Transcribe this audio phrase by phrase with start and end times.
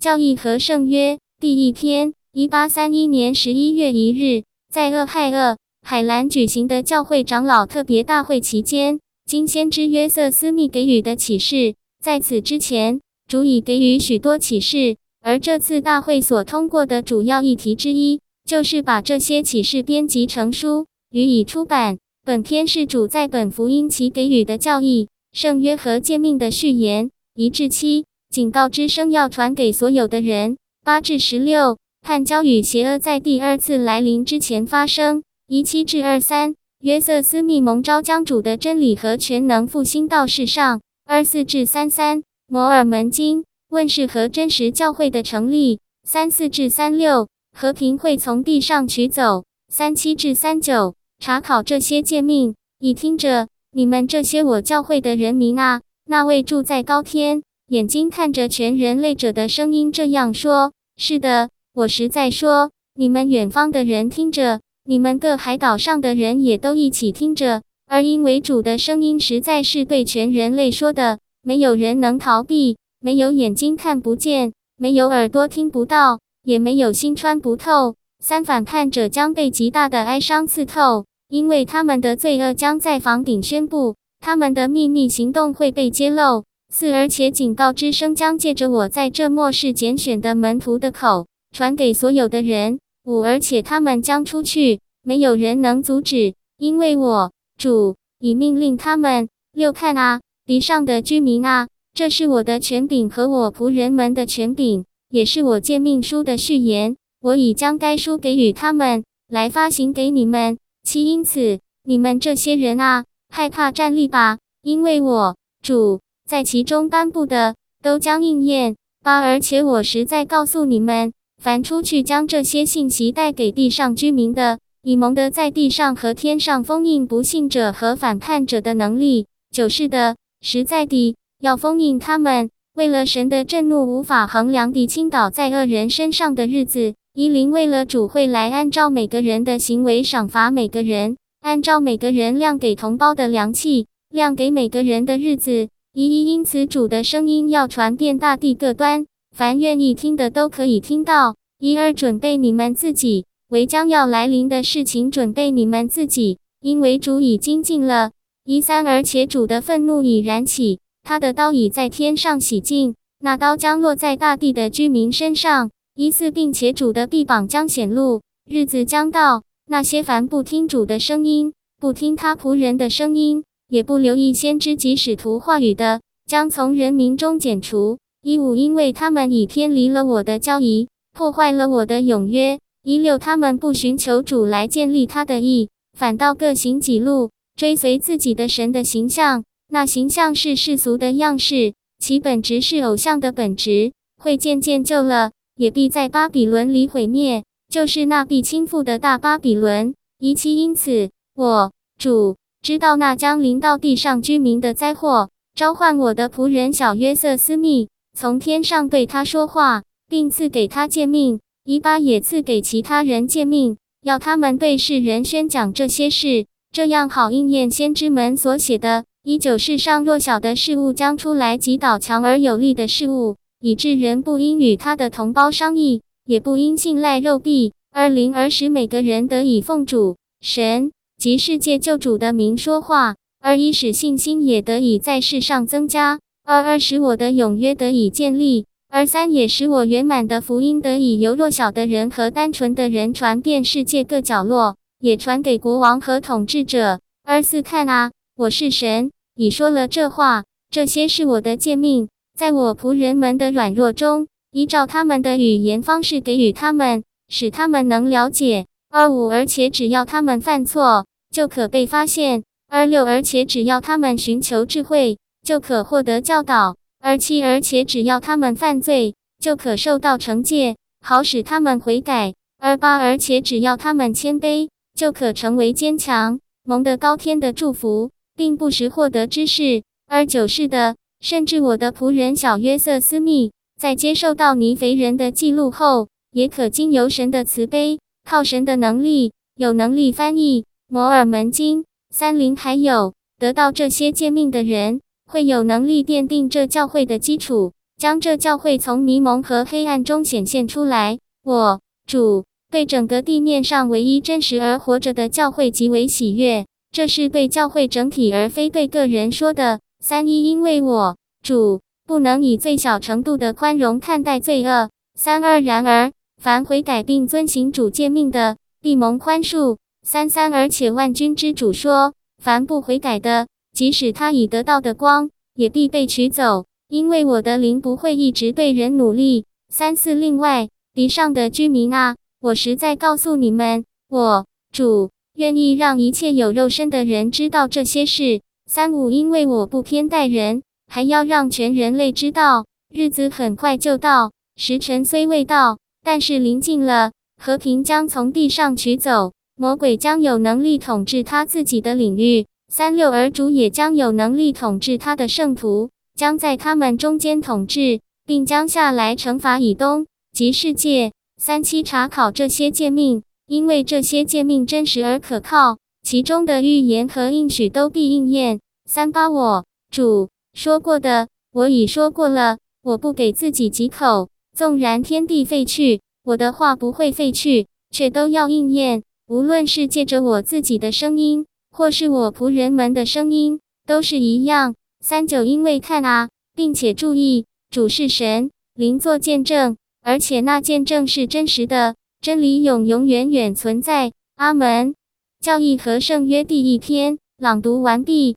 [0.00, 11.74] 教义和圣约第一篇，一八三一年十一月一日，在俄亥俄海兰举行的教会长老特别大会期间，经先知约瑟斯密给予的启示。
[12.02, 21.98] 在此之前，主已给予许多启示，而这次大会所通过的主要议题之一，就是把这些启示编辑成书，予以出版。
[22.24, 27.10] 本篇是主在本福音期给予的教义、圣约和诫命的序言。
[27.34, 28.06] 一至七。
[28.30, 30.56] 警告之声要传给所有的人。
[30.84, 35.24] 八至十六，叛教与邪恶在第二次来临之前发生。
[35.48, 40.80] 一七至二三，约瑟斯密蒙召将主的真理和全能复兴到世上。
[41.06, 45.80] 二四至三三，摩尔门经问世和真实教会的成立。
[46.04, 49.42] 三四至三六，和平会从地上取走。
[49.68, 57.42] 三七至三九，查考这些诫命，你听着你们这些我教会的人民啊，那位住在高天。
[57.70, 67.62] 眼睛看着全人类者的声音这样说：“是的，我实在说，你们远方的人听着，你们各海岛上的人也都一起听着。
[67.86, 77.94] 而因为主的声音实在是对全人类说的，没有人能逃避，没有眼睛看不见，没有耳朵听不到，也没有心穿不透。
[78.18, 86.42] 三反叛者将被极大的哀伤刺透，因为他们的罪恶将在房顶宣布，他们的秘密行动会被揭露。”
[86.72, 92.78] 四，而且警告之声将借着我在这末世拣选的门徒的口传给所有的人。
[93.04, 99.28] 五，而且他们将出去，没有人能阻止，因为我主已命令他们。
[99.52, 106.96] 六，看啊，地上的居民啊，这是我的权柄和我仆人们的权柄，也是我诫命书的序言。
[107.20, 110.56] 我已将该书给予他们，来发行给你们。
[110.84, 115.98] 七，因此你们这些人啊，害怕站立吧，因为我主。
[116.30, 118.76] 在其中颁布的都将应验。
[119.02, 129.26] 八，而且我实在告诉你们，凡出去将这些信息带给地上居民的，以蒙德在地上和天上封印不信者和反叛者的能力。
[129.50, 145.68] 九，是的，实在地要封印他们，为了神的震怒无法衡量地倾倒在恶人身上的日子，一临为了主会来按照每个人的行为赏罚每个人，按照每个人量给同胞的量器，量给每个人的日子。
[146.00, 149.04] 一一因此，主的声音要传遍大地各端，
[149.36, 151.36] 凡愿意听的都可以听到。
[151.58, 158.12] 一二准备你们自己，为将要来临的事情准备你们自己，因为主已经近了。
[158.46, 165.70] 一三而且主的愤怒已燃起，他的刀已在天上洗净，那刀将落在大地的居民身上。
[165.94, 173.44] 一四并且主的臂膀将显露，日子将到，那些凡不听主的声音，不听他仆人的声音。
[173.70, 177.98] 也不留意先知及使徒话语的，将从人民中剪除。
[178.22, 182.58] 一五，因为他们已偏离了我的教义，破坏了我的永约。
[182.82, 189.44] 一六，他们不寻求主来建立他的义，反倒各行己路，追随自己的神的形象。
[189.68, 199.94] 那形象是世俗的样式，其本质是偶像的本质，会渐渐旧了，也必在巴比伦里毁灭，就是那必倾覆的大巴比伦。
[200.18, 202.39] 一七，因此我主。
[202.62, 211.40] 知道那将临到地上居民的灾祸，召唤我的仆人小约瑟斯密，从天上对他说话，并赐给他诫命。
[211.64, 219.04] 以巴也赐给其他人诫命，要他们对世人宣讲这些事，这样好应验先知们所写的。
[219.24, 227.72] 以九世上弱小的事物将出来击倒强而有力的事物，以致人不应与他的同胞商议，也不应信赖肉币。
[227.92, 230.92] 二零而使每个人得以奉主神。
[231.20, 247.00] 及世界救主的名说话，二一使信心也得以在世上增加，二二使我的永约得以建立，而三也使我圆满的福音得以由弱小的人和单纯的人传遍世界各角落，也传给国王和统治者。
[247.22, 258.64] 二四看啊，我是神，已说了这话，这些是我的诫命，在我仆人们的软弱中，依照他们的语言方式给予他们，使他们能了解。
[258.92, 261.04] 二五而且只要他们犯错。
[261.30, 262.42] 就可被发现。
[262.68, 266.76] 二六，而且只要他们寻求智慧，就可获得教导。
[267.00, 272.34] 二七，而且只要他们犯罪，就可受到惩戒，好使他们悔改。
[272.58, 279.82] 二八，而且只要他们谦卑，就可成为坚强，蒙得高天的祝福，并不时获得知识。
[280.06, 283.50] 二九，是的，甚至我的仆人小约瑟斯密，
[283.80, 287.98] 在接受到尼肥人的记录后，也可经由神的慈悲，
[288.28, 290.66] 靠神的能力，有能力翻译。
[290.92, 301.16] 摩尔门经三零，还有得到这些诫命的人，会有能力奠定这教会的基础，将这教会从迷蒙和黑暗中显现出来。
[301.44, 309.78] 我主对整个地面上唯一真实而活着的教会极为喜悦，这是对教会整体而非对个人说的。
[310.00, 314.90] 三一，因为我主不能以最小程度的宽容看待罪恶。
[315.14, 316.10] 三二，然而
[316.42, 319.76] 凡悔改并遵行主诫命的，必蒙宽恕。
[320.02, 329.44] 三三，而且万军之主说，凡不悔改的，即使他已得到的光，也必被取走，因为我的灵不会一直对人努力。
[329.68, 338.40] 三四，另外，地上的居民啊，我实在告诉你们，我主愿意让一切有肉身的人知道这些事。
[338.66, 349.32] 三五，因为我不偏待人，还要让全人类知道，日子很快就到，时辰虽未到，但是临近了，和平将从地上取走。
[349.60, 361.12] 魔鬼将有能力统治他自己的领域，三六而主也将有能力统治他的圣徒，将在他们中间统治，并将下来惩罚以东及世界。
[361.36, 368.60] 三七查考这些诫命，因为这些诫命真实而可靠，其中的预言和应许都必应验。
[368.86, 379.02] 三八我主说过的，我已说过了，我不给自己几口，纵然天地废去，我的话不会废去，却都要应验。
[379.30, 384.74] 无论是借着我自己的声音，或是我仆人们的声音，都是一样。
[384.98, 394.10] 三九，因为看啊，并且注意，主是神，灵作见证，而且那见证是真实的，真理永永远远存在。
[394.34, 394.96] 阿门。
[395.40, 398.34] 教义和圣约第一篇朗读完毕。